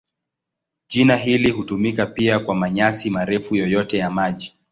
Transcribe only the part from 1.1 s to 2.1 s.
hili hutumika